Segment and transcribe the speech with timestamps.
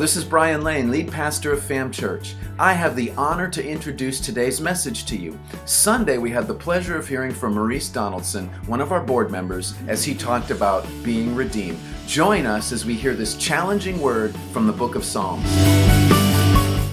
[0.00, 2.34] This is Brian Lane, lead pastor of Fam Church.
[2.58, 5.38] I have the honor to introduce today's message to you.
[5.66, 9.74] Sunday, we had the pleasure of hearing from Maurice Donaldson, one of our board members,
[9.88, 11.78] as he talked about being redeemed.
[12.06, 15.44] Join us as we hear this challenging word from the book of Psalms.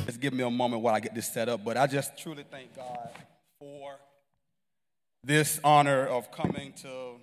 [0.06, 2.44] Just give me a moment while I get this set up, but I just truly
[2.52, 3.10] thank God
[3.58, 3.96] for
[5.24, 7.22] this honor of coming to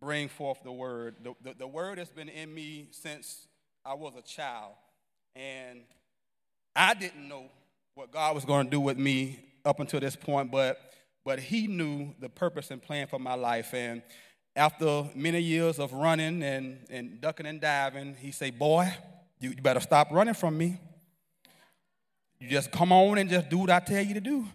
[0.00, 1.16] bring forth the word.
[1.22, 3.46] The, the, the word has been in me since
[3.84, 4.72] I was a child.
[5.34, 5.80] And
[6.76, 7.44] I didn't know
[7.94, 10.78] what God was going to do with me up until this point, but,
[11.24, 13.72] but He knew the purpose and plan for my life.
[13.74, 14.02] And
[14.56, 18.92] after many years of running and, and ducking and diving, He said, Boy,
[19.40, 20.78] you, you better stop running from me.
[22.38, 24.46] You just come on and just do what I tell you to do.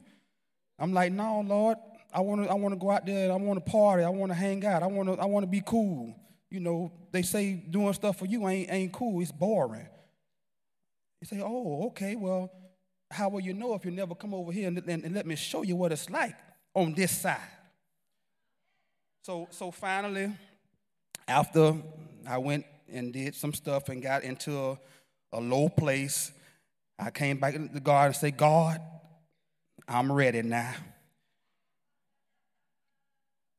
[0.80, 1.78] I'm like, no, Lord,
[2.14, 3.32] I want to I want to go out there.
[3.32, 4.04] I want to party.
[4.04, 4.82] I want to hang out.
[4.82, 6.16] I want to I want to be cool
[6.50, 9.88] you know, they say doing stuff for you ain't, ain't cool, it's boring.
[11.22, 12.52] You say, oh, okay, well,
[13.12, 15.36] how will you know if you never come over here and, and, and let me
[15.36, 16.36] show you what it's like
[16.74, 17.40] on this side?
[19.24, 20.32] So, so finally,
[21.28, 21.74] after
[22.28, 24.80] I went and did some stuff and got into a,
[25.34, 26.32] a low place,
[27.00, 28.80] I came back to the garden and said, God,
[29.88, 30.74] I'm ready now.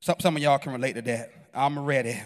[0.00, 1.32] Some, some of y'all can relate to that.
[1.52, 2.20] I'm ready.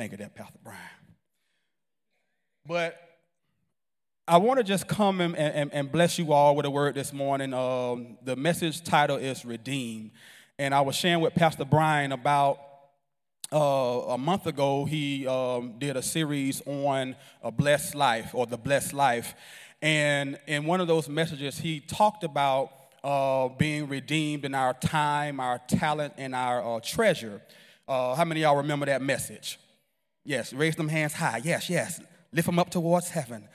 [0.00, 0.78] Thank you, that Pastor Brian.
[2.64, 2.96] But
[4.26, 7.12] I want to just come and, and, and, bless you all with a word this
[7.12, 7.52] morning.
[7.52, 10.12] Um, the message title is Redeemed.
[10.58, 12.60] And I was sharing with Pastor Brian about
[13.52, 18.56] uh, a month ago, he um, did a series on a blessed life or the
[18.56, 19.34] blessed life.
[19.82, 22.70] And in one of those messages, he talked about
[23.04, 27.42] uh, being redeemed in our time, our talent, and our uh, treasure.
[27.86, 29.58] Uh, how many of y'all remember that message?
[30.24, 31.40] Yes, raise them hands high.
[31.42, 32.00] Yes, yes.
[32.32, 33.48] Lift them up towards heaven.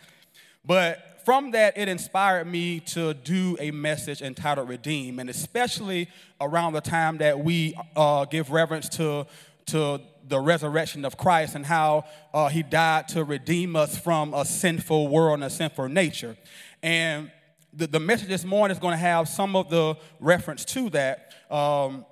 [0.66, 6.10] But from that, it inspired me to do a message entitled Redeem, and especially
[6.42, 9.26] around the time that we uh, give reverence to,
[9.68, 14.46] to the resurrection of Christ and how uh, he died to redeem us from a
[14.46, 16.36] sinful world and a sinful nature.
[16.82, 17.32] And
[17.74, 21.34] the, the message this morning is going to have some of the reference to that.
[21.52, 22.06] Um,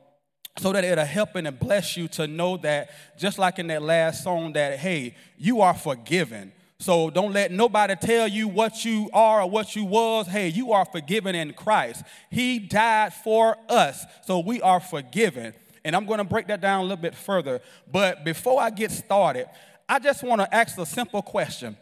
[0.58, 4.24] so that it'll help and bless you to know that just like in that last
[4.24, 6.52] song that hey you are forgiven.
[6.80, 10.28] So don't let nobody tell you what you are or what you was.
[10.28, 12.03] Hey you are forgiven in christ.
[12.30, 15.53] He died for us so we are forgiven.
[15.86, 17.59] And i'm going to break that down a little bit further.
[17.91, 19.47] But before i get started
[19.90, 21.78] i just want to ask a simple question.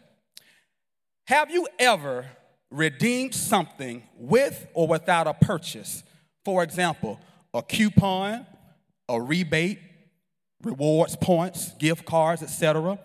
[1.26, 2.26] Have you ever
[2.70, 6.02] redeemed something with or without a purchase?
[6.42, 7.20] For example
[7.54, 8.46] a coupon
[9.12, 9.78] a rebate,
[10.62, 12.98] rewards points, gift cards, etc.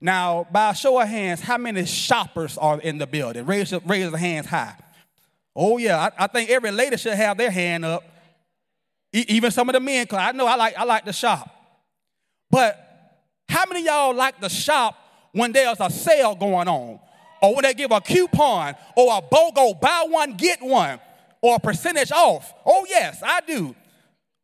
[0.00, 3.44] Now, by a show of hands, how many shoppers are in the building?
[3.44, 4.76] Raise, raise the hands high.
[5.56, 8.04] Oh, yeah, I, I think every lady should have their hand up.
[9.12, 11.52] E- even some of the men, because I know I like, I like to shop.
[12.50, 12.78] But
[13.48, 14.96] how many y'all like to shop
[15.32, 17.00] when there's a sale going on?
[17.42, 21.00] Or when they give a coupon or a BOGO, buy one, get one,
[21.40, 22.52] or a percentage off?
[22.64, 23.74] Oh, yes, I do.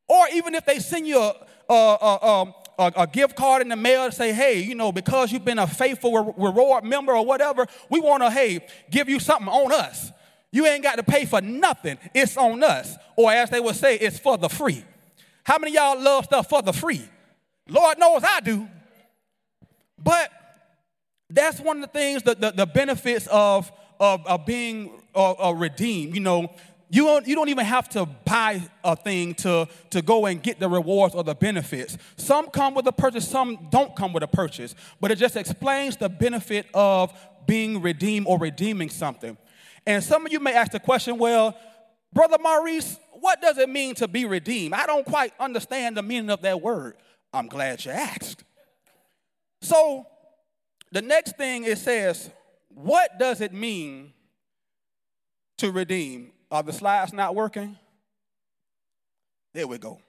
[0.09, 1.35] Or even if they send you a,
[1.69, 5.33] a, a, a, a gift card in the mail to say, hey, you know, because
[5.33, 9.49] you've been a faithful reward member or whatever, we want to, hey, give you something
[9.49, 10.13] on us.
[10.53, 11.99] You ain't got to pay for nothing.
[12.15, 12.97] It's on us.
[13.17, 14.85] Or as they would say, it's for the free.
[15.45, 17.03] How many y'all love stuff for the free?
[17.69, 18.69] Lord knows I do.
[19.99, 20.31] But
[21.31, 25.53] that's one of the things, the, the, the benefits of, of, of being uh, uh,
[25.53, 26.15] redeemed.
[26.15, 26.55] You know,
[26.91, 30.61] you don't, you don't even have to buy a thing to, to go and get
[30.61, 31.97] the rewards or the benefits.
[32.17, 34.75] Some come with a purchase, some don't come with a purchase.
[35.01, 37.13] But it just explains the benefit of
[37.47, 39.37] being redeemed or redeeming something.
[39.87, 41.59] And some of you may ask the question, well,
[42.13, 44.75] Brother Maurice, what does it mean to be redeemed?
[44.75, 46.97] I don't quite understand the meaning of that word.
[47.33, 48.45] I'm glad you asked.
[49.61, 50.07] So,
[50.93, 52.31] the next thing it says,
[52.69, 54.13] what does it mean
[55.59, 56.34] to redeem?
[56.51, 57.77] Are the slides not working?
[59.53, 60.01] There we go.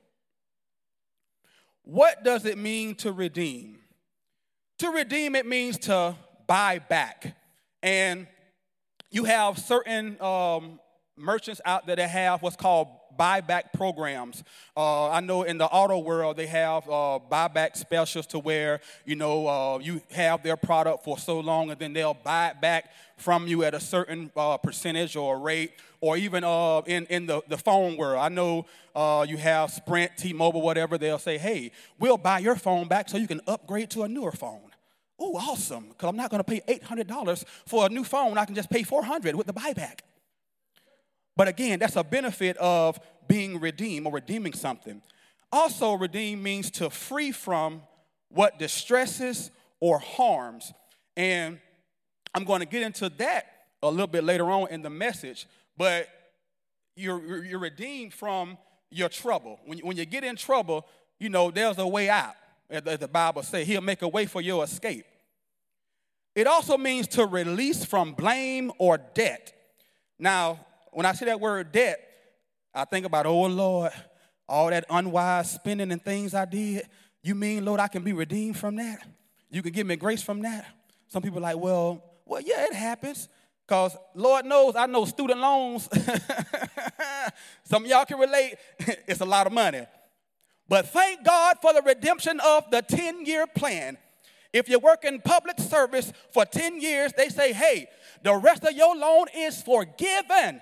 [1.83, 3.79] What does it mean to redeem?
[4.79, 6.15] To redeem, it means to
[6.47, 7.35] buy back.
[7.83, 8.27] And
[9.11, 10.79] you have certain um,
[11.15, 14.43] merchants out there that have what's called buyback programs.
[14.75, 19.15] Uh, I know in the auto world they have uh, buyback specials to where you
[19.15, 22.91] know uh, you have their product for so long and then they'll buy it back
[23.17, 25.73] from you at a certain uh, percentage or rate.
[26.01, 28.65] Or even uh, in, in the, the phone world, I know
[28.95, 30.97] uh, you have Sprint, T-Mobile, whatever.
[30.97, 34.31] They'll say, "Hey, we'll buy your phone back so you can upgrade to a newer
[34.31, 34.71] phone."
[35.17, 35.87] Oh, awesome!
[35.89, 38.37] Because I'm not going to pay $800 for a new phone.
[38.37, 40.01] I can just pay 400 with the buyback.
[41.35, 45.01] But again, that's a benefit of being redeemed or redeeming something.
[45.51, 47.81] Also, redeem means to free from
[48.29, 50.73] what distresses or harms.
[51.15, 51.59] And
[52.33, 53.45] I'm going to get into that
[53.81, 55.47] a little bit later on in the message.
[55.77, 56.07] But
[56.95, 58.57] you're, you're redeemed from
[58.89, 59.59] your trouble.
[59.65, 60.85] When, when you get in trouble,
[61.19, 62.35] you know, there's a way out.
[62.69, 65.05] As the Bible says, He'll make a way for your escape.
[66.33, 69.53] It also means to release from blame or debt.
[70.19, 70.59] Now,
[70.95, 71.99] when I see that word debt,
[72.73, 73.91] I think about, oh Lord,
[74.47, 76.87] all that unwise spending and things I did.
[77.21, 78.99] You mean, Lord, I can be redeemed from that?
[79.51, 80.65] You can give me grace from that?
[81.09, 83.27] Some people are like, well, well, yeah, it happens.
[83.67, 85.89] Because Lord knows I know student loans.
[87.65, 88.55] Some of y'all can relate.
[88.79, 89.85] it's a lot of money.
[90.69, 93.97] But thank God for the redemption of the 10 year plan.
[94.53, 97.89] If you work in public service for 10 years, they say, hey,
[98.23, 100.61] the rest of your loan is forgiven.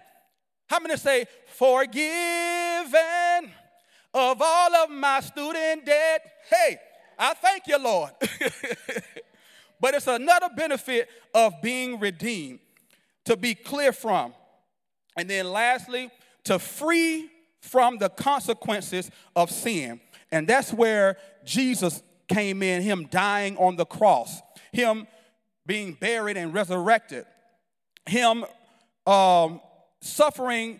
[0.67, 2.03] How many say, forgiven
[4.13, 6.21] of all of my student debt?
[6.49, 6.77] Hey,
[7.17, 8.11] I thank you, Lord.
[9.79, 12.59] but it's another benefit of being redeemed,
[13.25, 14.33] to be clear from.
[15.17, 16.09] And then lastly,
[16.45, 17.29] to free
[17.61, 20.01] from the consequences of sin.
[20.31, 25.07] And that's where Jesus came in, him dying on the cross, him
[25.65, 27.25] being buried and resurrected,
[28.05, 28.43] him
[29.05, 29.61] um,
[30.03, 30.79] suffering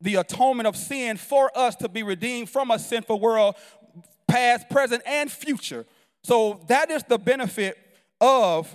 [0.00, 3.56] the atonement of sin for us to be redeemed from a sinful world,
[4.28, 5.84] past, present, and future.
[6.22, 7.76] So that is the benefit
[8.20, 8.74] of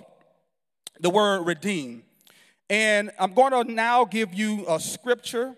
[1.00, 2.04] the word redeem.
[2.70, 5.56] And I'm going to now give you a scripture.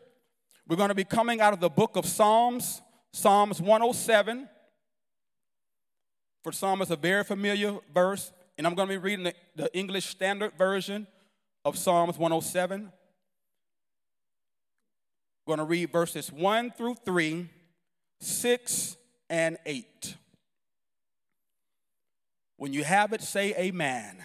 [0.68, 2.82] We're going to be coming out of the book of Psalms,
[3.14, 4.50] Psalms 107.
[6.44, 8.32] For some, it's a very familiar verse.
[8.58, 11.08] And I'm going to be reading the, the English Standard Version
[11.64, 12.92] of Psalms 107.
[15.46, 17.48] We're going to read verses 1 through 3,
[18.20, 18.98] 6,
[19.30, 20.16] and 8.
[22.58, 24.24] When you have it, say amen.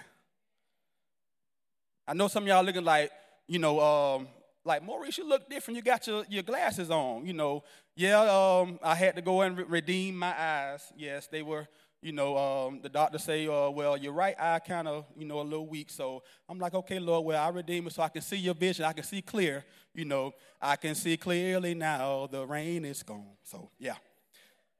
[2.09, 3.11] I know some of y'all looking like,
[3.47, 4.29] you know, um,
[4.65, 5.77] like Maurice, you look different.
[5.77, 7.27] You got your, your glasses on.
[7.27, 7.65] You know,
[7.97, 10.91] yeah, um, I had to go and re- redeem my eyes.
[10.97, 11.69] Yes, they were
[12.03, 15.41] you know, um, the doctor say, uh, well, your right eye kind of, you know,
[15.41, 15.91] a little weak.
[15.91, 18.87] So I'm like, okay, Lord, well, I redeem it so I can see your vision.
[18.87, 19.65] I can see clear.
[19.95, 22.29] You know, I can see clearly now.
[22.31, 23.37] The rain is gone.
[23.45, 23.97] So, yeah.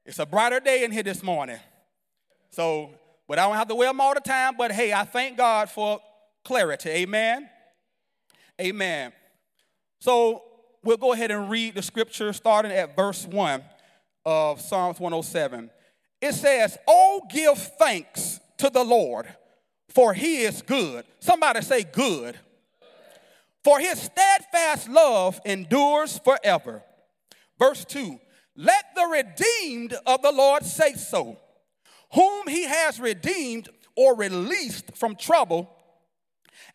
[0.05, 1.59] It's a brighter day in here this morning.
[2.49, 2.91] So,
[3.27, 4.55] but I don't have to wear them all the time.
[4.57, 5.99] But hey, I thank God for
[6.43, 6.89] clarity.
[6.89, 7.49] Amen.
[8.59, 9.13] Amen.
[9.99, 10.43] So,
[10.83, 13.61] we'll go ahead and read the scripture starting at verse 1
[14.25, 15.69] of Psalms 107
[16.21, 19.27] it says, Oh, give thanks to the Lord,
[19.89, 21.03] for he is good.
[21.19, 22.37] Somebody say, Good.
[23.63, 26.83] For his steadfast love endures forever.
[27.59, 28.19] Verse 2
[28.55, 31.37] Let the redeemed of the Lord say so,
[32.13, 35.69] whom he has redeemed or released from trouble,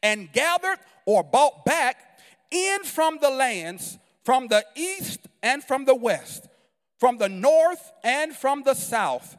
[0.02, 5.95] and gathered or bought back in from the lands, from the east and from the
[5.95, 6.49] west
[6.99, 9.37] from the north and from the south.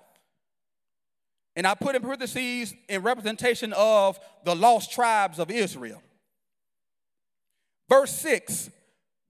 [1.55, 6.01] And I put in parentheses in representation of the lost tribes of Israel.
[7.89, 8.69] Verse 6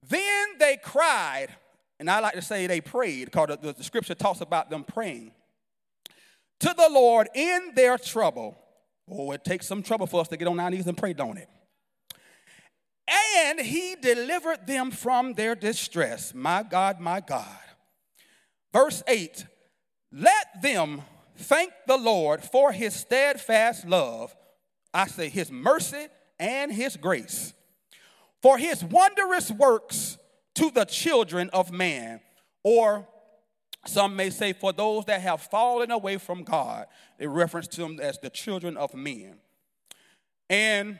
[0.08, 1.48] Then they cried,
[1.98, 5.32] and I like to say they prayed because the, the scripture talks about them praying
[6.60, 8.56] to the Lord in their trouble.
[9.10, 11.38] Oh, it takes some trouble for us to get on our knees and pray, don't
[11.38, 11.48] it?
[13.38, 16.34] And he delivered them from their distress.
[16.34, 17.46] My God, my God.
[18.72, 19.46] Verse 8
[20.12, 21.02] Let them
[21.36, 24.36] thank the Lord for his steadfast love,
[24.92, 26.06] I say his mercy
[26.38, 27.54] and his grace,
[28.42, 30.18] for his wondrous works
[30.54, 32.20] to the children of man,
[32.62, 33.06] or
[33.86, 36.86] some may say for those that have fallen away from God.
[37.18, 39.36] They reference to them as the children of men.
[40.50, 40.98] And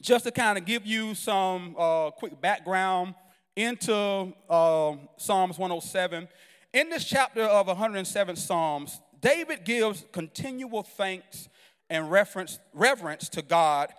[0.00, 3.14] just to kind of give you some uh, quick background
[3.56, 6.28] into uh, Psalms 107,
[6.72, 11.48] in this chapter of 107 Psalms, David gives continual thanks
[11.90, 13.92] and reference, reverence to God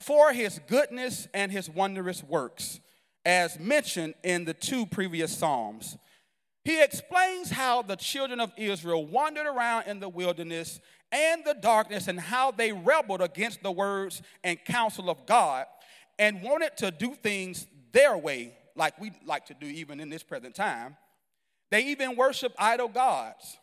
[0.00, 2.80] for his goodness and his wondrous works.
[3.24, 5.96] as mentioned in the two previous Psalms.
[6.64, 10.80] He explains how the children of Israel wandered around in the wilderness
[11.12, 15.66] and the darkness and how they rebelled against the words and counsel of God
[16.18, 20.22] and wanted to do things their way, like we like to do even in this
[20.22, 20.96] present time.
[21.70, 23.58] They even worshiped idol gods.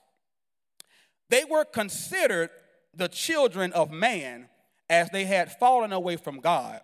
[1.30, 2.50] They were considered
[2.94, 4.50] the children of man
[4.91, 6.81] as they had fallen away from God.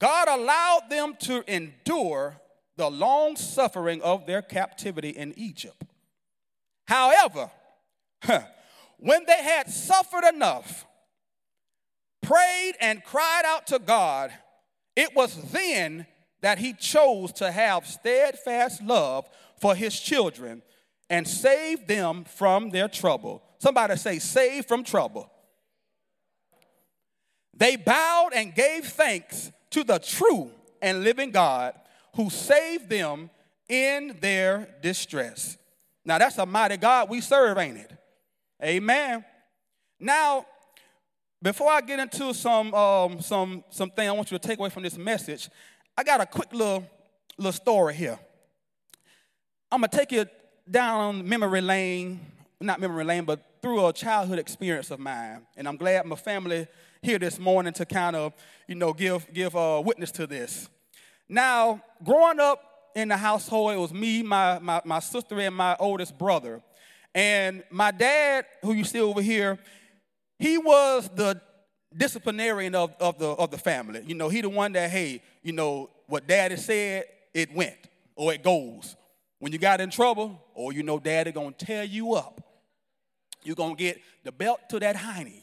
[0.00, 2.40] God allowed them to endure
[2.76, 5.82] the long suffering of their captivity in Egypt.
[6.86, 7.50] However,
[8.98, 10.86] when they had suffered enough,
[12.22, 14.32] prayed and cried out to God,
[14.94, 16.06] it was then
[16.42, 19.28] that he chose to have steadfast love
[19.60, 20.62] for his children
[21.10, 23.42] and save them from their trouble.
[23.58, 25.28] Somebody say, save from trouble.
[27.56, 30.50] They bowed and gave thanks to the true
[30.82, 31.74] and living God
[32.14, 33.30] who saved them
[33.68, 35.56] in their distress.
[36.04, 37.92] Now, that's a mighty God we serve, ain't it?
[38.62, 39.24] Amen.
[39.98, 40.46] Now,
[41.42, 44.82] before I get into some um, some something I want you to take away from
[44.82, 45.50] this message,
[45.96, 46.86] I got a quick little
[47.36, 48.18] little story here.
[49.70, 50.26] I'm gonna take you
[50.70, 52.20] down memory lane,
[52.60, 56.66] not memory lane, but through a childhood experience of mine, and I'm glad my family
[57.02, 58.32] here this morning to kind of
[58.66, 60.68] you know give give a witness to this.
[61.28, 62.62] Now, growing up
[62.94, 66.62] in the household, it was me, my my, my sister, and my oldest brother.
[67.14, 69.58] And my dad, who you see over here,
[70.38, 71.40] he was the
[71.96, 74.02] disciplinarian of, of, the, of the family.
[74.06, 77.76] You know, he the one that, hey, you know, what daddy said, it went
[78.16, 78.96] or it goes.
[79.38, 82.40] When you got in trouble, or you know daddy gonna tear you up,
[83.46, 85.42] you're gonna get the belt to that hiney.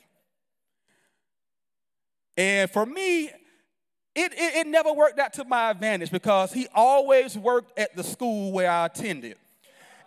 [2.35, 7.37] And for me, it, it, it, never worked out to my advantage because he always
[7.37, 9.37] worked at the school where I attended.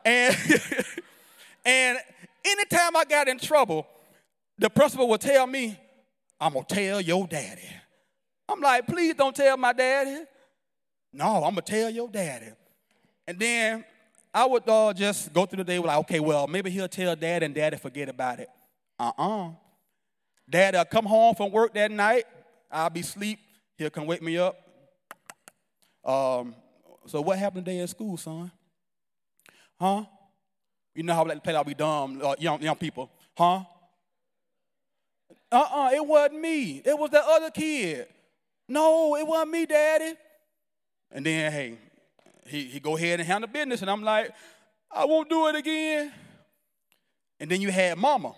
[0.05, 0.37] And
[1.67, 1.99] And
[2.45, 3.89] anytime I got in trouble,
[4.57, 5.77] the principal would tell me,
[6.41, 7.69] I'm gonna tell your daddy.
[8.49, 10.25] I'm like, please don't tell my daddy.
[11.13, 12.53] No, I'm gonna tell your daddy.
[13.27, 13.85] And then
[14.37, 17.43] I would uh, just go through the day like, okay, well, maybe he'll tell dad
[17.43, 18.51] and daddy forget about it.
[18.99, 19.53] Uh-uh.
[20.47, 22.25] Dad'll come home from work that night.
[22.71, 23.39] I'll be asleep.
[23.79, 24.55] He'll come wake me up.
[26.05, 26.55] Um,
[27.07, 28.51] so what happened today at school, son?
[29.81, 30.05] Huh?
[30.95, 33.63] You know how we like to play like we dumb, uh, young, young people, huh?
[35.51, 36.83] Uh-uh, it wasn't me.
[36.85, 38.07] It was the other kid.
[38.69, 40.13] No, it wasn't me, daddy.
[41.11, 41.79] And then, hey,
[42.49, 44.33] he, he go ahead and handle business, and I'm like,
[44.91, 46.13] I won't do it again.
[47.39, 48.35] And then you had mama.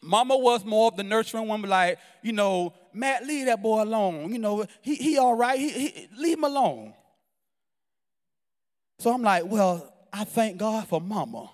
[0.00, 4.32] Mama was more of the nurturing one, like, you know, Matt, leave that boy alone.
[4.32, 5.58] You know, he, he all right.
[5.58, 6.94] He, he, leave him alone.
[9.00, 11.50] So I'm like, well, I thank God for mama.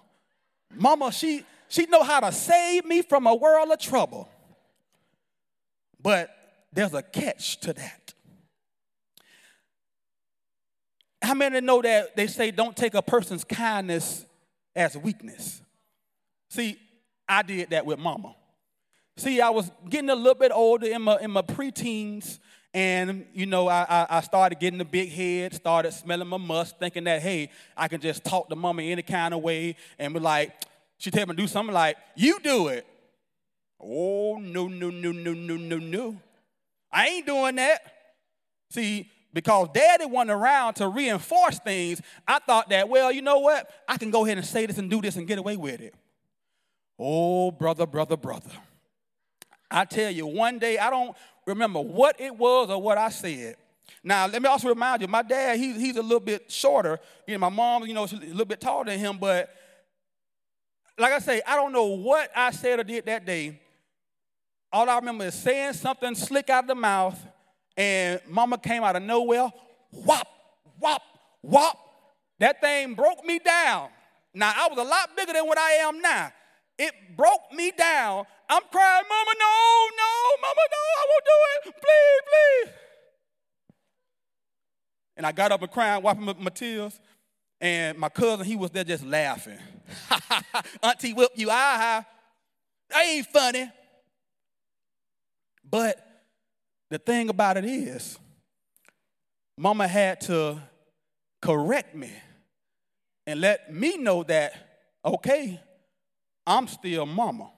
[0.74, 4.28] Mama, she she know how to save me from a world of trouble.
[6.00, 6.30] But
[6.72, 8.03] there's a catch to that.
[11.24, 14.26] How many know that they say don't take a person's kindness
[14.76, 15.62] as weakness?
[16.50, 16.78] See,
[17.28, 18.36] I did that with mama.
[19.16, 22.38] See, I was getting a little bit older in my in my preteens,
[22.72, 27.04] and you know, I, I started getting the big head, started smelling my must, thinking
[27.04, 30.52] that hey, I can just talk to mama any kind of way, and be like,
[30.98, 32.86] she tell me to do something like, you do it.
[33.80, 36.16] Oh no, no, no, no, no, no, no.
[36.92, 37.80] I ain't doing that.
[38.70, 43.68] See, because daddy went around to reinforce things, I thought that, well, you know what?
[43.86, 45.94] I can go ahead and say this and do this and get away with it.
[46.98, 48.52] Oh, brother, brother, brother.
[49.70, 53.56] I tell you, one day I don't remember what it was or what I said.
[54.04, 57.00] Now, let me also remind you, my dad, he, he's a little bit shorter.
[57.26, 59.50] You know, my mom, you know, she's a little bit taller than him, but
[60.96, 63.60] like I say, I don't know what I said or did that day.
[64.72, 67.18] All I remember is saying something slick out of the mouth,
[67.76, 69.50] and mama came out of nowhere,
[69.90, 70.28] whop,
[70.78, 71.02] whop,
[71.42, 71.78] whop.
[72.38, 73.88] That thing broke me down.
[74.34, 76.32] Now, I was a lot bigger than what I am now.
[76.78, 78.24] It broke me down.
[78.48, 80.12] I'm crying, Mama, no, no,
[80.42, 81.74] Mama, no, I won't do it.
[81.74, 82.74] Please, please.
[85.16, 87.00] And I got up and crying, wiping my, tears.
[87.60, 89.58] And my cousin, he was there just laughing.
[90.82, 92.04] Auntie whip you, ah,
[92.90, 93.70] that ain't funny.
[95.68, 96.13] But
[96.94, 98.20] the thing about it is,
[99.58, 100.56] mama had to
[101.42, 102.12] correct me
[103.26, 104.52] and let me know that,
[105.04, 105.60] okay,
[106.46, 107.50] I'm still mama.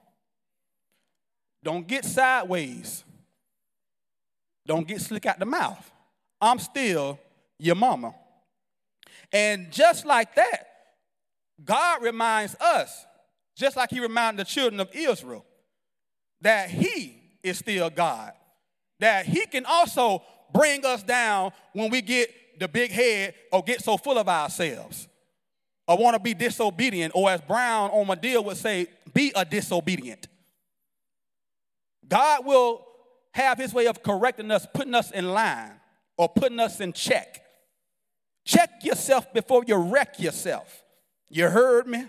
[1.62, 3.04] Don't get sideways.
[4.66, 5.90] Don't get slick out the mouth.
[6.40, 7.18] I'm still
[7.58, 8.14] your mama.
[9.34, 10.66] And just like that,
[11.62, 13.04] God reminds us,
[13.54, 15.44] just like He reminded the children of Israel,
[16.40, 18.32] that He is still God.
[19.00, 20.22] That He can also
[20.52, 25.08] bring us down when we get the big head or get so full of ourselves
[25.88, 30.26] or want to be disobedient, or as Brown on Madea would say, be a disobedient.
[32.08, 32.84] God will
[33.32, 35.72] have his way of correcting us, putting us in line,
[36.16, 37.42] or putting us in check.
[38.44, 40.84] Check yourself before you wreck yourself.
[41.28, 42.06] You heard me?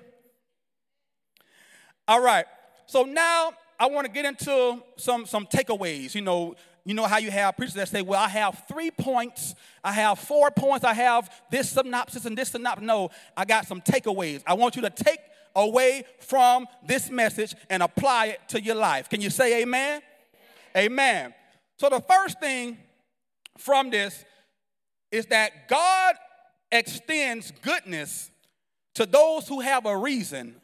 [2.07, 2.45] All right.
[2.85, 6.15] So now I want to get into some, some takeaways.
[6.15, 6.55] You know,
[6.87, 10.19] you know how you have preachers that say, Well, I have three points, I have
[10.19, 12.85] four points, I have this synopsis and this synopsis.
[12.87, 14.41] No, I got some takeaways.
[14.47, 15.19] I want you to take
[15.53, 19.09] away from this message and apply it to your life.
[19.09, 20.01] Can you say amen?
[20.77, 21.33] Amen.
[21.77, 22.77] So, the first thing
[23.57, 24.23] from this
[25.11, 26.15] is that God
[26.71, 28.31] extends goodness
[28.95, 30.55] to those who have a reason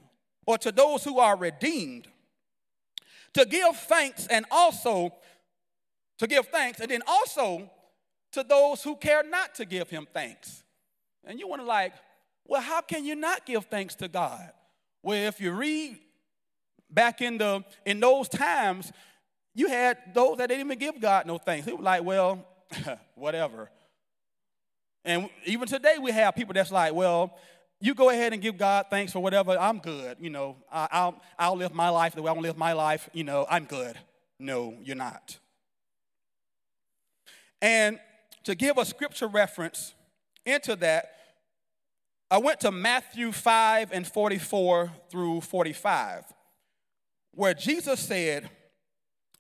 [0.46, 2.08] or to those who are redeemed
[3.34, 5.14] to give thanks and also
[6.24, 7.70] to give thanks, and then also
[8.32, 10.64] to those who care not to give him thanks.
[11.26, 11.94] And you want to like,
[12.46, 14.52] well, how can you not give thanks to God?
[15.02, 15.98] Well, if you read
[16.90, 18.92] back in the in those times,
[19.54, 21.66] you had those that didn't even give God no thanks.
[21.66, 22.46] They were like, well,
[23.16, 23.70] whatever.
[25.06, 27.38] And even today we have people that's like, well,
[27.82, 29.58] you go ahead and give God thanks for whatever.
[29.60, 30.18] I'm good.
[30.22, 32.72] You know, I, will I'll live my life the way I want to live my
[32.72, 33.10] life.
[33.12, 33.98] You know, I'm good.
[34.40, 35.38] No, you're not.
[37.64, 37.98] And
[38.44, 39.96] to give a scripture reference
[40.46, 41.14] into that,
[42.30, 46.26] I went to Matthew 5 and 44 through 45,
[47.32, 48.50] where Jesus said,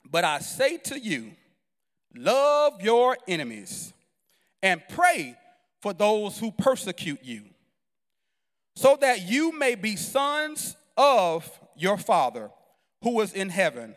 [0.09, 1.33] But I say to you,
[2.15, 3.91] love your enemies
[4.61, 5.35] and pray
[5.81, 7.43] for those who persecute you,
[8.77, 12.51] so that you may be sons of your Father
[13.01, 13.95] who is in heaven.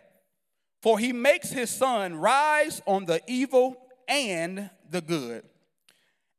[0.83, 5.45] For he makes his sun rise on the evil and the good.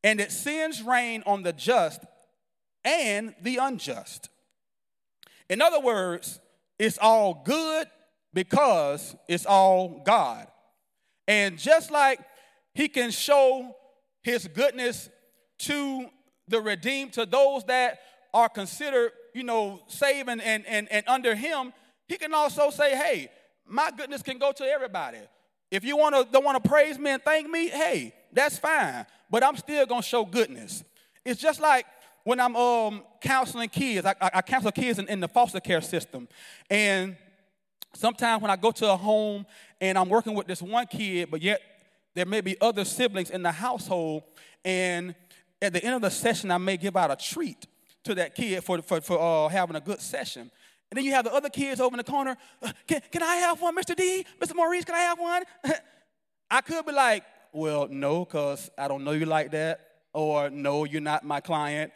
[0.04, 2.02] And it sends rain on the just
[2.84, 4.30] and the unjust.
[5.50, 6.40] In other words,
[6.80, 7.88] it's all good
[8.34, 10.48] because it's all God.
[11.28, 12.20] And just like
[12.74, 13.76] he can show
[14.22, 15.10] his goodness
[15.60, 16.10] to
[16.48, 18.00] the redeemed, to those that
[18.34, 21.74] are considered, you know, saved and, and, and, and under him,
[22.08, 23.30] he can also say, hey,
[23.66, 25.20] my goodness can go to everybody.
[25.70, 29.06] If you want to don't want to praise me and thank me, hey, that's fine.
[29.30, 30.84] But I'm still gonna show goodness.
[31.26, 31.86] It's just like
[32.24, 34.06] when I'm um, counseling kids.
[34.06, 36.28] I, I, I counsel kids in, in the foster care system,
[36.70, 37.18] and
[37.94, 39.46] sometimes when I go to a home
[39.82, 41.62] and I'm working with this one kid, but yet
[42.14, 44.24] there may be other siblings in the household,
[44.64, 45.16] and
[45.62, 47.68] at the end of the session, I may give out a treat
[48.04, 50.50] to that kid for, for, for uh, having a good session.
[50.90, 52.38] And then you have the other kids over in the corner.
[52.62, 53.96] Uh, can, can I have one, Mr.
[53.96, 54.26] D?
[54.40, 54.56] Mr.
[54.56, 55.44] Maurice, can I have one?
[56.50, 59.82] I could be like, well, no, because I don't know you like that.
[60.14, 61.92] Or no, you're not my client.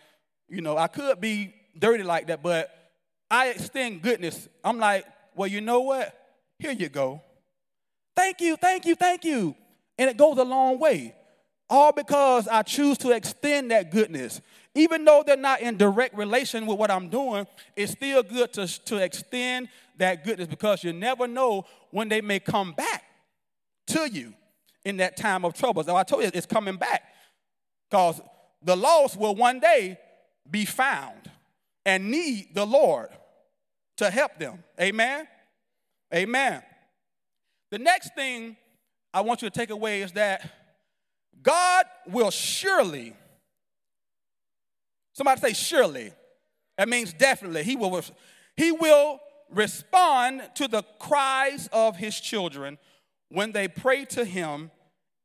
[0.49, 2.69] You know, I could be dirty like that, but
[3.29, 4.49] I extend goodness.
[4.63, 6.13] I'm like, well, you know what?
[6.59, 7.21] Here you go.
[8.15, 9.55] Thank you, thank you, thank you.
[9.97, 11.15] And it goes a long way.
[11.69, 14.41] All because I choose to extend that goodness.
[14.73, 18.67] Even though they're not in direct relation with what I'm doing, it's still good to,
[18.85, 23.03] to extend that goodness because you never know when they may come back
[23.87, 24.33] to you
[24.85, 25.83] in that time of trouble.
[25.83, 27.03] So I told you it's coming back
[27.89, 28.21] because
[28.63, 29.97] the lost will one day
[30.49, 31.29] be found
[31.85, 33.09] and need the Lord
[33.97, 34.63] to help them.
[34.79, 35.27] Amen?
[36.13, 36.63] Amen.
[37.71, 38.55] The next thing
[39.13, 40.49] I want you to take away is that
[41.43, 43.15] God will surely
[45.13, 46.11] Somebody say, surely.
[46.77, 47.63] That means definitely.
[47.63, 48.01] He will,
[48.55, 49.19] he will
[49.49, 52.77] respond to the cries of his children
[53.29, 54.71] when they pray to him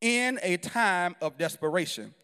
[0.01, 2.15] in a time of desperation.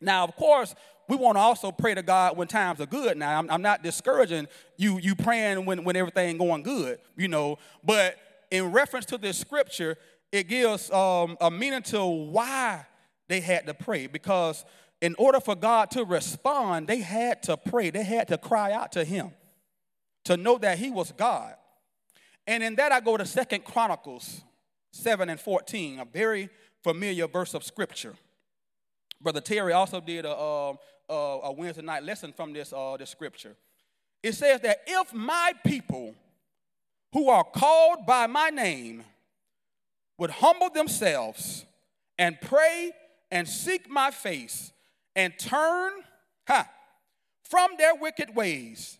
[0.00, 0.74] Now, of course,
[1.08, 3.16] we want to also pray to God when times are good.
[3.16, 7.58] Now, I'm, I'm not discouraging you, you praying when, when everything going good, you know,
[7.84, 8.16] but
[8.50, 9.96] in reference to this scripture,
[10.32, 12.86] it gives um, a meaning to why
[13.28, 14.64] they had to pray because
[15.00, 18.92] in order for God to respond, they had to pray, they had to cry out
[18.92, 19.32] to him
[20.24, 21.54] to know that he was God.
[22.46, 24.42] And in that I go to Second Chronicles
[24.92, 26.48] 7 and 14, a very
[26.82, 28.14] familiar verse of scripture.
[29.20, 30.74] Brother Terry also did a, a,
[31.12, 33.56] a Wednesday night lesson from this, uh, this scripture.
[34.22, 36.14] It says that if my people
[37.12, 39.04] who are called by my name
[40.18, 41.64] would humble themselves
[42.18, 42.92] and pray
[43.30, 44.72] and seek my face
[45.16, 45.92] and turn
[47.48, 48.98] from their wicked ways,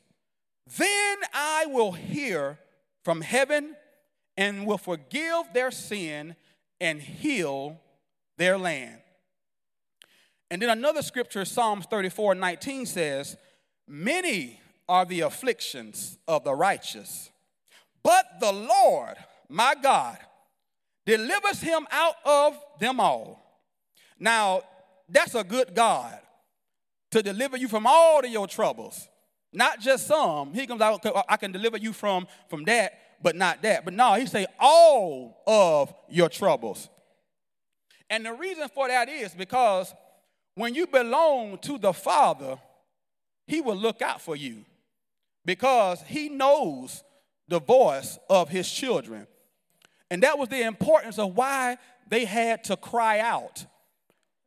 [0.79, 2.59] then I will hear
[3.05, 3.77] from heaven
[4.37, 6.37] and will forgive their sin
[6.81, 7.81] and heal
[8.39, 9.01] their land.
[10.51, 13.37] And then another scripture, Psalms 34 19 says,
[13.89, 17.31] Many are the afflictions of the righteous,
[18.03, 19.17] but the Lord,
[19.49, 20.19] my God,
[21.05, 23.43] delivers him out of them all.
[24.19, 24.63] Now,
[25.09, 26.19] that's a good God
[27.13, 29.09] to deliver you from all of your troubles,
[29.53, 30.53] not just some.
[30.53, 32.93] He comes out, I can deliver you from, from that,
[33.23, 33.85] but not that.
[33.85, 36.89] But no, he say all of your troubles.
[38.09, 39.93] And the reason for that is because
[40.55, 42.59] when you belong to the Father,
[43.47, 44.65] He will look out for you
[45.45, 47.05] because He knows
[47.49, 49.27] the voice of His children.
[50.11, 53.67] And that was the importance of why they had to cry out.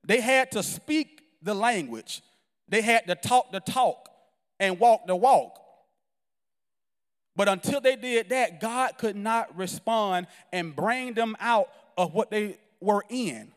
[0.09, 2.21] They had to speak the language,
[2.67, 4.09] they had to talk the talk
[4.59, 5.57] and walk the walk.
[7.35, 12.31] But until they did that, God could not respond and bring them out of what
[12.31, 13.51] they were in.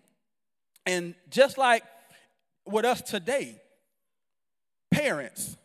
[0.85, 1.83] And just like
[2.67, 3.61] with us today.
[4.93, 5.57] Parents,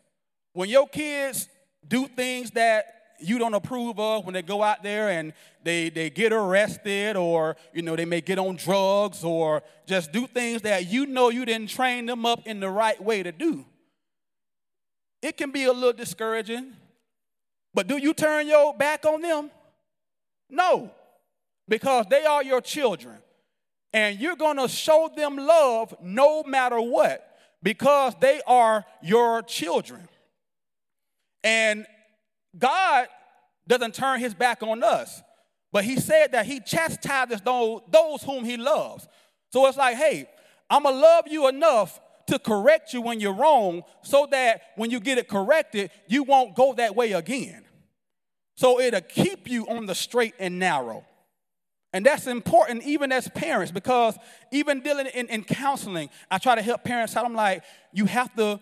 [0.53, 1.49] when your kids
[1.85, 6.09] do things that you don't approve of when they go out there and they, they
[6.09, 10.87] get arrested or you know they may get on drugs or just do things that
[10.87, 13.65] you know you didn't train them up in the right way to do.
[15.21, 16.73] It can be a little discouraging
[17.73, 19.51] but do you turn your back on them?
[20.49, 20.91] No
[21.67, 23.17] because they are your children.
[23.93, 30.07] And you're going to show them love no matter what because they are your children.
[31.43, 31.85] And
[32.57, 33.07] God
[33.67, 35.21] doesn't turn his back on us,
[35.71, 39.07] but he said that he chastises those, those whom he loves.
[39.51, 40.27] So it's like, hey,
[40.69, 44.91] I'm going to love you enough to correct you when you're wrong so that when
[44.91, 47.63] you get it corrected, you won't go that way again.
[48.55, 51.05] So it'll keep you on the straight and narrow.
[51.93, 54.17] And that's important even as parents because
[54.51, 57.25] even dealing in, in counseling, I try to help parents out.
[57.25, 58.59] I'm like, you have to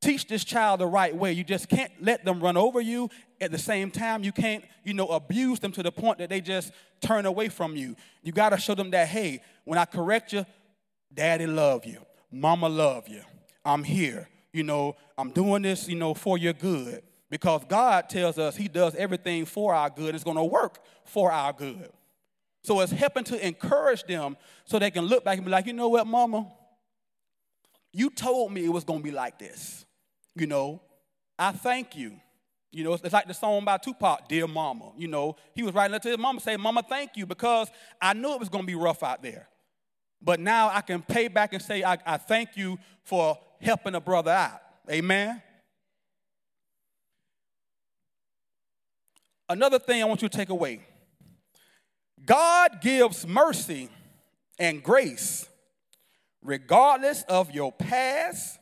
[0.00, 1.32] teach this child the right way.
[1.32, 3.10] You just can't let them run over you.
[3.40, 6.40] At the same time, you can't, you know, abuse them to the point that they
[6.40, 7.96] just turn away from you.
[8.22, 10.44] You got to show them that, hey, when I correct you,
[11.12, 11.98] daddy love you.
[12.30, 13.22] Mama love you.
[13.64, 14.28] I'm here.
[14.52, 17.02] You know, I'm doing this, you know, for your good.
[17.30, 20.14] Because God tells us he does everything for our good.
[20.14, 21.90] It's going to work for our good.
[22.64, 25.72] So it's helping to encourage them so they can look back and be like, you
[25.72, 26.50] know what, mama?
[27.92, 29.86] You told me it was going to be like this.
[30.38, 30.80] You know,
[31.38, 32.12] I thank you.
[32.70, 34.92] You know, it's like the song by Tupac, Dear Mama.
[34.96, 37.68] You know, he was writing to his mama saying, Mama, thank you, because
[38.00, 39.48] I knew it was going to be rough out there.
[40.20, 44.00] But now I can pay back and say, I, I thank you for helping a
[44.00, 44.60] brother out.
[44.90, 45.42] Amen.
[49.48, 50.80] Another thing I want you to take away
[52.24, 53.88] God gives mercy
[54.58, 55.48] and grace
[56.42, 58.58] regardless of your past,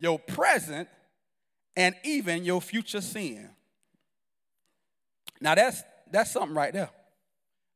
[0.00, 0.88] your present,
[1.76, 3.48] and even your future sin.
[5.40, 6.90] Now that's that's something right there.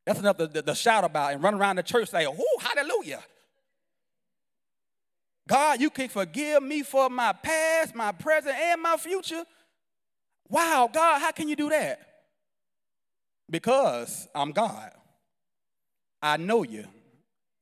[0.05, 3.23] That's enough to, to, to shout about and run around the church say, "Oh, hallelujah!"
[5.47, 9.43] God, you can forgive me for my past, my present, and my future.
[10.49, 11.99] Wow, God, how can you do that?
[13.49, 14.91] Because I'm God.
[16.21, 16.85] I know you.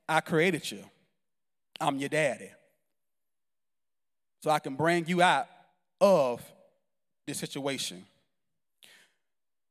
[0.08, 0.84] I created you.
[1.80, 2.49] I'm your daddy.
[4.43, 5.47] So I can bring you out
[6.01, 6.41] of
[7.25, 8.03] this situation.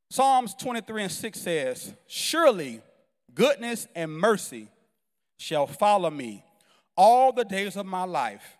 [0.08, 2.80] Psalms 23 and 6 says, Surely
[3.35, 4.68] goodness and mercy
[5.37, 6.42] shall follow me
[6.96, 8.56] all the days of my life,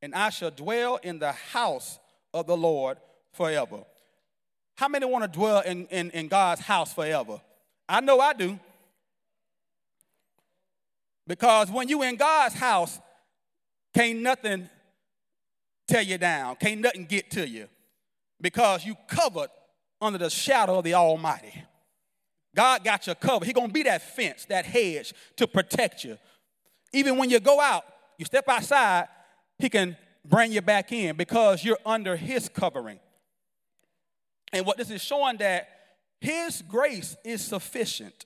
[0.00, 1.98] and I shall dwell in the house
[2.32, 2.96] of the Lord
[3.34, 3.84] forever.
[4.76, 7.38] How many want to dwell in, in, in God's house forever?
[7.86, 8.58] I know I do.
[11.26, 12.98] Because when you in God's house,
[13.92, 14.70] can't nothing
[15.86, 17.68] tear you down, can't nothing get to you.
[18.40, 19.50] Because you covered
[20.00, 21.64] under the shadow of the Almighty.
[22.54, 23.46] God got you covered.
[23.46, 26.18] He gonna be that fence, that hedge to protect you.
[26.92, 27.84] Even when you go out,
[28.18, 29.08] you step outside,
[29.58, 33.00] he can bring you back in because you're under his covering.
[34.52, 35.68] And what this is showing that
[36.20, 38.24] his grace is sufficient.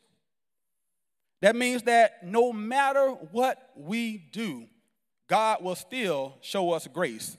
[1.40, 4.66] That means that no matter what we do,
[5.29, 7.37] God will still show us grace.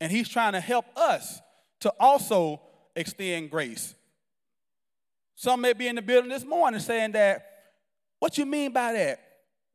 [0.00, 1.40] And He's trying to help us
[1.80, 2.60] to also
[2.94, 3.94] extend grace.
[5.34, 7.46] Some may be in the building this morning saying that,
[8.18, 9.20] what you mean by that?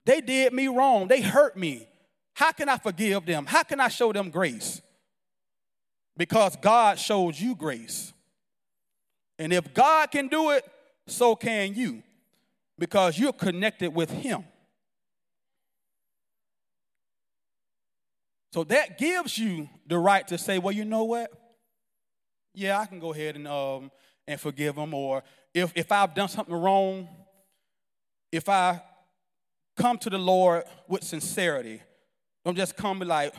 [0.06, 1.08] They did me wrong.
[1.08, 1.88] They hurt me.
[2.34, 3.46] How can I forgive them?
[3.46, 4.82] How can I show them grace?
[6.18, 8.14] Because God showed you grace.
[9.38, 10.66] And if God can do it,
[11.08, 12.02] so can you,
[12.78, 14.44] because you're connected with Him.
[18.54, 21.32] So that gives you the right to say, well, you know what?
[22.54, 23.92] Yeah, I can go ahead and, um,
[24.28, 24.94] and forgive them.
[24.94, 27.08] Or if, if I've done something wrong,
[28.32, 28.82] if I
[29.78, 31.82] come to the Lord with sincerity,
[32.44, 33.34] don't just come like,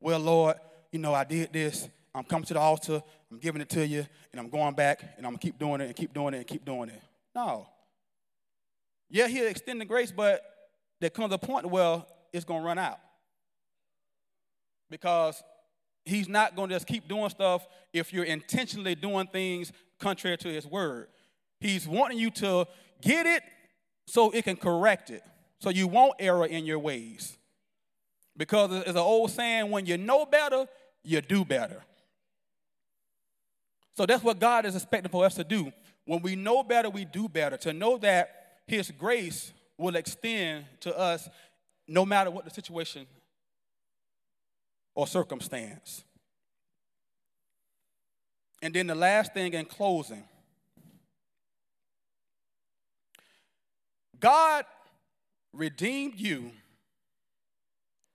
[0.00, 0.56] well, Lord,
[0.92, 1.88] you know, I did this.
[2.14, 3.02] I'm coming to the altar.
[3.30, 5.86] I'm giving it to you, and I'm going back, and I'm to keep doing it
[5.86, 7.02] and keep doing it and keep doing it.
[7.34, 7.66] No.
[9.10, 10.42] Yeah, he'll extend the grace, but
[11.00, 12.98] there comes a point where it's to run out
[14.90, 15.42] because
[16.04, 20.48] he's not going to just keep doing stuff if you're intentionally doing things contrary to
[20.48, 21.08] his word.
[21.60, 22.66] He's wanting you to
[23.00, 23.42] get it
[24.06, 25.22] so it can correct it,
[25.60, 27.38] so you won't error in your ways.
[28.36, 30.66] Because there's an old saying when you know better,
[31.02, 31.82] you do better.
[33.96, 35.72] So that's what God is expecting for us to do.
[36.04, 37.56] When we know better, we do better.
[37.58, 41.28] To know that His grace will extend to us
[41.86, 43.06] no matter what the situation
[44.94, 46.04] or circumstance.
[48.62, 50.24] And then the last thing in closing
[54.18, 54.64] God
[55.52, 56.50] redeemed you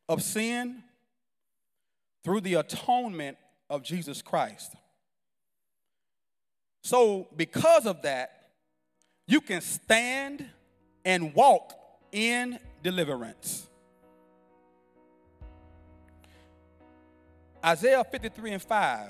[0.08, 0.82] of sin
[2.24, 3.38] through the atonement
[3.70, 4.74] of Jesus Christ.
[6.82, 8.50] So, because of that,
[9.28, 10.50] you can stand
[11.06, 11.74] and walk
[12.12, 13.69] in deliverance.
[17.64, 19.10] Isaiah 53 and 5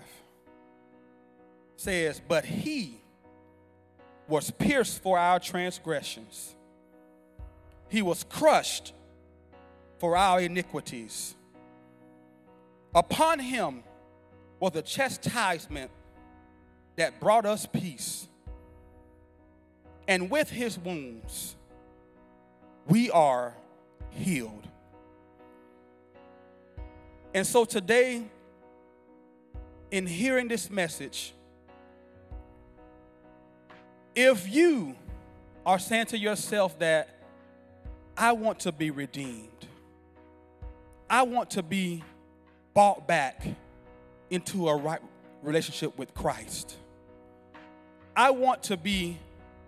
[1.75, 2.99] says, But he
[4.27, 6.55] was pierced for our transgressions,
[7.89, 8.93] he was crushed
[9.97, 11.35] for our iniquities.
[12.95, 13.83] Upon him
[14.59, 15.91] was the chastisement
[16.95, 18.27] that brought us peace.
[20.07, 21.55] And with his wounds,
[22.87, 23.53] we are
[24.09, 24.67] healed.
[27.33, 28.23] And so today,
[29.91, 31.33] in hearing this message,
[34.15, 34.95] if you
[35.65, 37.09] are saying to yourself that
[38.17, 39.67] I want to be redeemed,
[41.09, 42.03] I want to be
[42.73, 43.45] bought back
[44.29, 45.01] into a right
[45.41, 46.75] relationship with Christ,
[48.15, 49.17] I want to be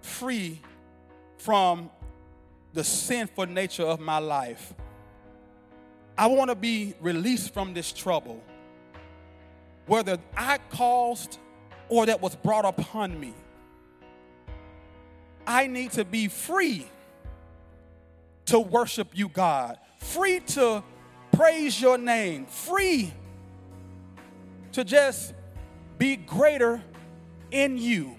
[0.01, 0.59] free
[1.37, 1.89] from
[2.73, 4.73] the sinful nature of my life.
[6.17, 8.43] I want to be released from this trouble
[9.91, 11.37] whether I caused
[11.89, 13.33] or that was brought upon me.
[15.45, 16.87] I need to be free
[18.45, 20.81] to worship you, God, free to
[21.33, 23.11] praise your name, free
[24.71, 25.33] to just
[25.97, 26.81] be greater
[27.51, 28.15] in you.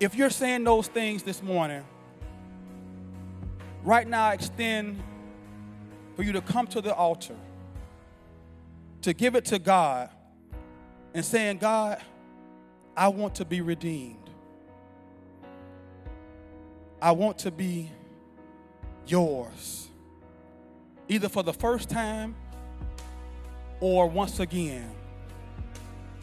[0.00, 1.84] If you're saying those things this morning,
[3.84, 5.00] right now I extend
[6.16, 7.36] for you to come to the altar
[9.06, 10.10] to give it to God
[11.14, 12.02] and saying, God,
[12.96, 14.30] I want to be redeemed.
[17.00, 17.88] I want to be
[19.06, 19.86] yours,
[21.06, 22.34] either for the first time
[23.78, 24.90] or once again.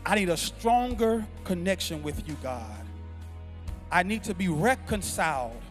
[0.05, 2.85] I need a stronger connection with you, God.
[3.93, 5.61] I need to be reconciled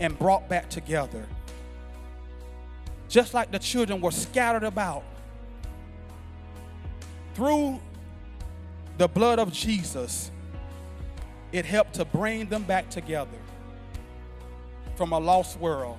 [0.00, 1.26] and brought back together.
[3.10, 5.04] Just like the children were scattered about
[7.38, 7.78] through
[8.96, 10.32] the blood of Jesus,
[11.52, 13.38] it helped to bring them back together
[14.96, 15.98] from a lost world.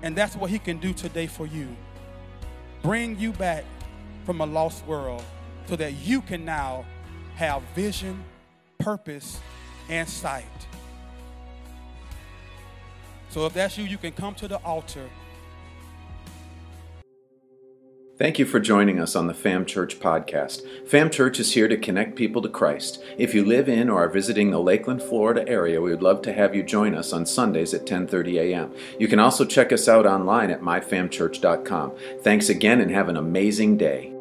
[0.00, 1.68] And that's what He can do today for you.
[2.82, 3.64] Bring you back
[4.24, 5.22] from a lost world
[5.66, 6.86] so that you can now
[7.34, 8.24] have vision,
[8.78, 9.38] purpose,
[9.90, 10.46] and sight.
[13.28, 15.10] So if that's you, you can come to the altar
[18.22, 20.62] Thank you for joining us on the Fam Church podcast.
[20.86, 23.02] Fam Church is here to connect people to Christ.
[23.18, 26.32] If you live in or are visiting the Lakeland, Florida area, we would love to
[26.32, 28.72] have you join us on Sundays at 10:30 a.m.
[28.96, 31.94] You can also check us out online at myfamchurch.com.
[32.20, 34.11] Thanks again and have an amazing day.